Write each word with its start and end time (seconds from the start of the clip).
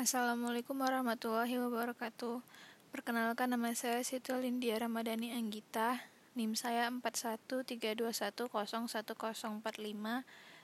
Assalamualaikum 0.00 0.80
warahmatullahi 0.80 1.60
wabarakatuh. 1.60 2.40
Perkenalkan 2.88 3.52
nama 3.52 3.68
saya 3.76 4.00
Siti 4.00 4.32
Lindia 4.32 4.80
Ramadhani 4.80 5.36
Anggita. 5.36 6.00
NIM 6.32 6.56
saya 6.56 6.88
4132101045. 6.88 9.60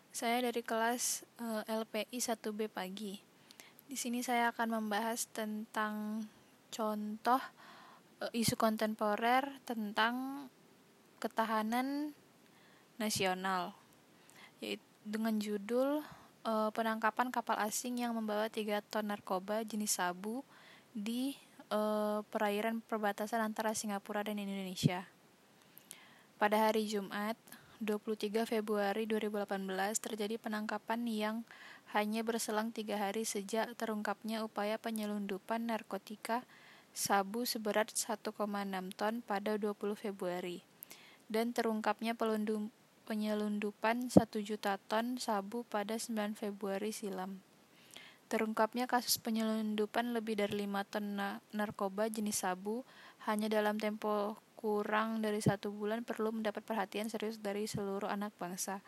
Saya 0.09 0.37
dari 0.41 0.62
kelas 0.64 1.29
uh, 1.37 1.61
LPI 1.69 2.17
1B 2.17 2.72
pagi. 2.72 3.21
Di 3.85 4.01
sini 4.01 4.25
saya 4.25 4.57
akan 4.57 4.80
membahas 4.80 5.29
tentang 5.29 6.25
contoh 6.73 7.45
uh, 8.25 8.32
isu 8.32 8.57
kontemporer 8.57 9.61
tentang 9.68 10.48
ketahanan 11.21 12.16
nasional. 12.96 13.77
Yaitu 14.64 14.80
dengan 15.05 15.37
judul 15.37 16.00
uh, 16.46 16.70
penangkapan 16.70 17.34
kapal 17.34 17.58
asing 17.58 18.00
yang 18.00 18.14
membawa 18.14 18.46
3 18.46 18.80
ton 18.86 19.10
narkoba 19.10 19.66
jenis 19.66 19.98
sabu 19.98 20.46
di 20.95 21.34
uh, 21.74 22.23
perairan 22.30 22.80
perbatasan 22.80 23.42
antara 23.42 23.74
Singapura 23.74 24.23
dan 24.23 24.38
Indonesia. 24.38 25.04
Pada 26.38 26.70
hari 26.70 26.87
Jumat, 26.87 27.34
23 27.82 28.48
Februari 28.48 29.04
2018 29.04 29.68
terjadi 30.01 30.40
penangkapan 30.40 31.04
yang 31.04 31.37
hanya 31.92 32.24
berselang 32.24 32.73
tiga 32.73 32.96
hari 32.96 33.28
sejak 33.28 33.76
terungkapnya 33.76 34.40
upaya 34.40 34.80
penyelundupan 34.80 35.68
narkotika 35.68 36.45
sabu 36.96 37.45
seberat 37.45 37.92
1,6 37.92 38.32
ton 38.96 39.15
pada 39.20 39.60
20 39.60 39.76
Februari 40.01 40.65
dan 41.28 41.52
terungkapnya 41.52 42.16
penyelundupan 43.06 44.10
1 44.10 44.19
juta 44.42 44.83
ton 44.91 45.15
sabu 45.23 45.62
pada 45.62 45.95
9 45.95 46.34
Februari 46.34 46.91
silam. 46.91 47.38
Terungkapnya 48.27 48.91
kasus 48.91 49.23
penyelundupan 49.23 50.10
lebih 50.10 50.34
dari 50.34 50.66
5 50.66 50.91
ton 50.91 51.15
narkoba 51.55 52.10
jenis 52.10 52.43
sabu 52.43 52.82
hanya 53.30 53.46
dalam 53.46 53.79
tempo 53.79 54.34
kurang 54.59 55.23
dari 55.23 55.38
satu 55.38 55.71
bulan 55.71 56.02
perlu 56.02 56.34
mendapat 56.34 56.66
perhatian 56.66 57.07
serius 57.07 57.38
dari 57.38 57.71
seluruh 57.71 58.10
anak 58.10 58.34
bangsa. 58.34 58.82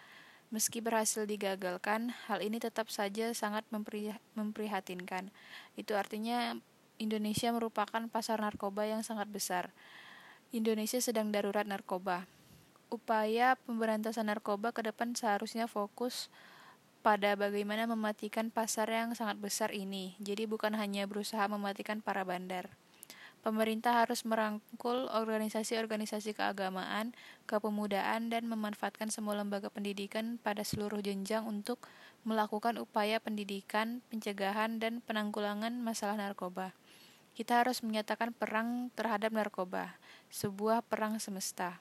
Meski 0.51 0.83
berhasil 0.83 1.23
digagalkan, 1.23 2.11
hal 2.27 2.43
ini 2.43 2.59
tetap 2.59 2.91
saja 2.91 3.31
sangat 3.37 3.63
memprihatinkan. 4.35 5.31
Itu 5.79 5.95
artinya 5.95 6.59
Indonesia 6.99 7.55
merupakan 7.55 8.03
pasar 8.11 8.43
narkoba 8.43 8.89
yang 8.91 9.07
sangat 9.07 9.31
besar. 9.31 9.71
Indonesia 10.51 10.99
sedang 10.99 11.31
darurat 11.31 11.69
narkoba 11.69 12.27
upaya 12.89 13.57
pemberantasan 13.69 14.29
narkoba 14.29 14.73
ke 14.73 14.85
depan 14.85 15.13
seharusnya 15.13 15.69
fokus 15.69 16.33
pada 17.01 17.39
bagaimana 17.39 17.87
mematikan 17.87 18.51
pasar 18.51 18.91
yang 18.91 19.15
sangat 19.15 19.39
besar 19.39 19.71
ini. 19.73 20.19
Jadi 20.19 20.45
bukan 20.45 20.75
hanya 20.77 21.07
berusaha 21.09 21.47
mematikan 21.49 22.03
para 22.05 22.27
bandar. 22.27 22.69
Pemerintah 23.39 24.03
harus 24.03 24.27
merangkul 24.27 25.07
organisasi-organisasi 25.15 26.35
keagamaan, 26.35 27.15
kepemudaan, 27.47 28.35
dan 28.35 28.51
memanfaatkan 28.51 29.15
semua 29.15 29.39
lembaga 29.39 29.71
pendidikan 29.71 30.43
pada 30.43 30.67
seluruh 30.67 30.99
jenjang 30.99 31.47
untuk 31.47 31.79
melakukan 32.27 32.77
upaya 32.83 33.23
pendidikan, 33.23 34.03
pencegahan, 34.11 34.83
dan 34.83 35.01
penanggulangan 35.07 35.71
masalah 35.79 36.19
narkoba. 36.19 36.75
Kita 37.39 37.63
harus 37.63 37.87
menyatakan 37.87 38.35
perang 38.35 38.91
terhadap 38.99 39.31
narkoba, 39.31 39.95
sebuah 40.35 40.83
perang 40.83 41.23
semesta. 41.23 41.79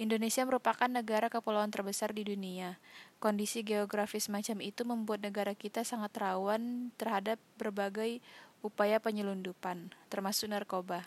Indonesia 0.00 0.42
merupakan 0.48 0.88
negara 0.88 1.28
kepulauan 1.28 1.68
terbesar 1.68 2.16
di 2.16 2.24
dunia. 2.24 2.80
Kondisi 3.20 3.60
geografis 3.60 4.32
macam 4.32 4.58
itu 4.64 4.82
membuat 4.88 5.20
negara 5.20 5.52
kita 5.52 5.84
sangat 5.84 6.16
rawan 6.16 6.90
terhadap 6.96 7.36
berbagai 7.60 8.24
upaya 8.64 8.98
penyelundupan, 8.98 9.92
termasuk 10.08 10.48
narkoba. 10.48 11.06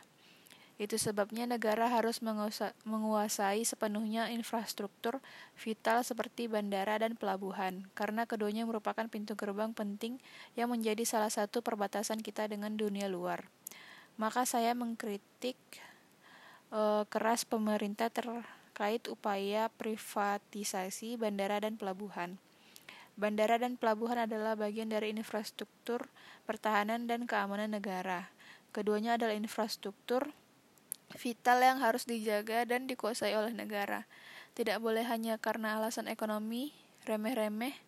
Itu 0.75 1.00
sebabnya 1.00 1.47
negara 1.47 1.88
harus 1.88 2.19
menguasai 2.83 3.63
sepenuhnya 3.63 4.28
infrastruktur 4.35 5.24
vital 5.56 6.03
seperti 6.03 6.51
bandara 6.51 7.00
dan 7.00 7.16
pelabuhan, 7.16 7.88
karena 7.95 8.28
keduanya 8.28 8.68
merupakan 8.68 9.07
pintu 9.07 9.40
gerbang 9.40 9.72
penting 9.72 10.19
yang 10.59 10.68
menjadi 10.68 11.07
salah 11.07 11.31
satu 11.31 11.63
perbatasan 11.63 12.19
kita 12.19 12.51
dengan 12.51 12.75
dunia 12.75 13.07
luar. 13.07 13.47
Maka 14.19 14.44
saya 14.44 14.75
mengkritik 14.75 15.56
uh, 16.75 17.07
keras 17.07 17.47
pemerintah 17.47 18.12
ter 18.12 18.28
terkait 18.75 19.08
upaya 19.08 19.72
privatisasi 19.80 21.16
bandara 21.16 21.63
dan 21.63 21.80
pelabuhan. 21.80 22.36
Bandara 23.16 23.56
dan 23.56 23.80
pelabuhan 23.80 24.28
adalah 24.28 24.59
bagian 24.59 24.91
dari 24.91 25.16
infrastruktur 25.16 26.12
pertahanan 26.44 27.08
dan 27.08 27.24
keamanan 27.24 27.72
negara. 27.72 28.28
Keduanya 28.75 29.16
adalah 29.16 29.31
infrastruktur 29.31 30.36
vital 31.16 31.63
yang 31.63 31.80
harus 31.80 32.03
dijaga 32.03 32.68
dan 32.68 32.84
dikuasai 32.84 33.31
oleh 33.40 33.56
negara. 33.56 34.12
Tidak 34.59 34.84
boleh 34.84 35.07
hanya 35.07 35.40
karena 35.40 35.80
alasan 35.80 36.12
ekonomi, 36.12 36.75
remeh-remeh, 37.07 37.80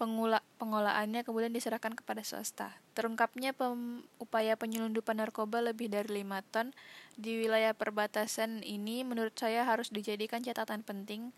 pengula 0.00 0.42
pengolahannya 0.58 1.22
kemudian 1.22 1.54
diserahkan 1.54 1.94
kepada 1.94 2.26
swasta. 2.26 2.74
Terungkapnya 2.96 3.54
pem 3.54 4.02
upaya 4.18 4.58
penyelundupan 4.58 5.20
narkoba 5.20 5.62
lebih 5.62 5.92
dari 5.92 6.22
5 6.22 6.52
ton 6.52 6.74
di 7.14 7.44
wilayah 7.44 7.76
perbatasan 7.76 8.64
ini 8.66 9.06
menurut 9.06 9.36
saya 9.36 9.62
harus 9.62 9.92
dijadikan 9.92 10.42
catatan 10.42 10.82
penting 10.82 11.30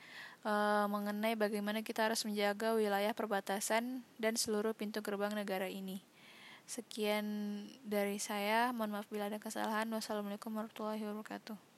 uh, 0.46 0.86
mengenai 0.88 1.34
bagaimana 1.36 1.84
kita 1.84 2.08
harus 2.08 2.22
menjaga 2.24 2.72
wilayah 2.72 3.12
perbatasan 3.12 4.06
dan 4.16 4.34
seluruh 4.38 4.72
pintu 4.72 5.02
gerbang 5.04 5.34
negara 5.34 5.66
ini. 5.68 6.00
Sekian 6.64 7.26
dari 7.84 8.16
saya, 8.16 8.72
mohon 8.72 8.96
maaf 8.96 9.08
bila 9.12 9.28
ada 9.28 9.36
kesalahan. 9.36 9.84
Wassalamualaikum 9.92 10.48
warahmatullahi 10.48 11.04
wabarakatuh. 11.04 11.73